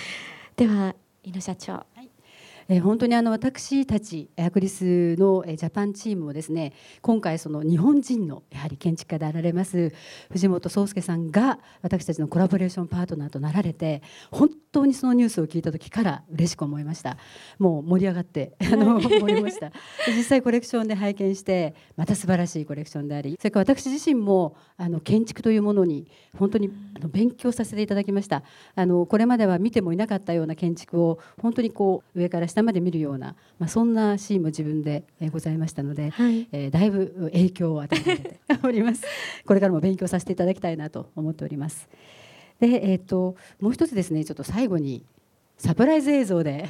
[0.57, 0.94] では
[1.24, 1.86] 井野社長、
[2.74, 9.92] え、本当にあの私たちアクリスのジャパンチームもですね今回その日本人のやはり建築家であられます
[10.30, 14.00] 藤本壮介さんが私たちのコラボレーションパートナーとなられて
[14.30, 17.16] 本当にそのニュースを聞いた時から嬉しく思いました。
[17.58, 19.70] もう盛り上がってあの思いました。
[20.08, 26.06] 実際コレクションで拝見してまた素晴らしいコレクションでありそれから私自身もあの建築というものに
[26.36, 28.42] 本当にあの勉強させていただきました。
[28.74, 39.02] あのこれまでは見てもいなかったような建築を本当にこう上から下まで見るような、まあ、そんなシーンも自分でございましたので、はい、えー、だいぶ影響を与えております。
[39.46, 41.88] これからも勉強させていただきたいなと思っております
[42.62, 45.04] で、えーと、もう一つですねちょっと最後に
[45.58, 46.68] サプライズ映像で、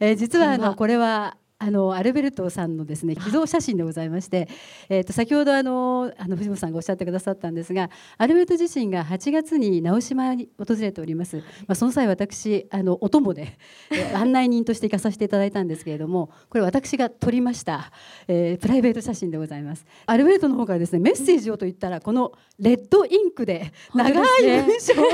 [0.00, 4.48] えー、実はあのこれはあのアルベルトさんのですね寄贈写真でございまして、
[4.88, 13.58] えー、と先ほどあのあの藤本さんがおっしゃってくださったんですがアルベルト自身が8月に直島に訪れております、まあ、その際私あのお供で、
[13.92, 17.92] えー、案内人として行かさせていただいたんですけれどもこれ私が撮りました、
[18.26, 19.84] えー、プライベート写真でございます。
[20.06, 25.06] アルベルトの方からですねメッセージをと言ったらこのレッドインクで長い文章を、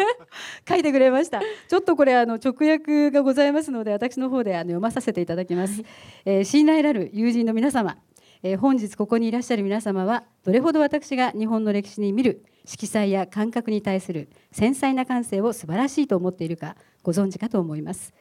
[0.68, 1.40] 書いてくれました。
[1.68, 5.89] ちょっとこれあの直訳がございますので私の方であの読まさせていただきます、はい、
[6.24, 7.96] えー、信頼なる友人の皆様、
[8.42, 18.12] えー、本日ここにいらっしゃる皆様はどれほど私が日本の歴史に見る色彩や感覚に対する繊細な感性を素晴らしいと思っているかご存知かと思います。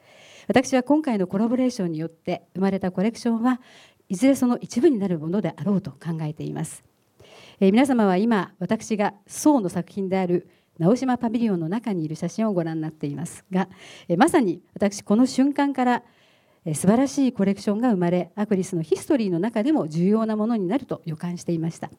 [0.49, 3.61] 私は今回のコラボレーションによって生まれたコレクションは
[4.07, 6.83] いずれその一部になるものであろうと考えています、
[7.59, 10.49] えー、皆様は今私が宋の作品である
[10.79, 13.69] 直島パビリオンの中にいる写真をご覧になっていますが
[14.07, 16.03] えまさに私この瞬間から
[16.65, 21.89] 素晴らしいコレクションが生まれアクリスのヒストリーの中でも重要なものになると予感していました。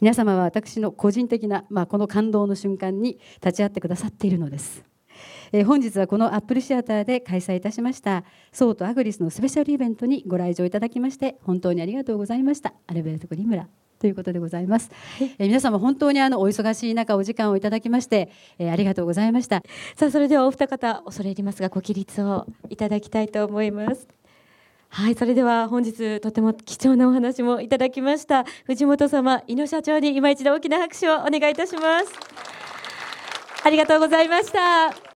[0.00, 4.82] 皆様は私の個人的な、まあ、この感動の瞬間に立ち会ってくださっているのです。
[5.52, 12.72] え本日はこのアップルシアターで開催いたしましたソーとアグリスのスペシャルイベントにご来場いただきまして本当にありがとうございました。
[12.86, 13.68] アルベルト・グリムラ。
[14.00, 14.90] ということでございます。
[15.38, 19.62] え皆様本当にあのお忙しい中お時間をいただきまして、えありがとうございました。
[19.94, 24.08] さあそれではお二方恐れ入りますがご起立をいただきたいと思います。
[24.88, 32.06] はい、それでは本日とても貴重なお話もいただきました藤本様、井野社長に今一度大きな拍手をお願いいたします。
[33.62, 35.09] ありがとうございました。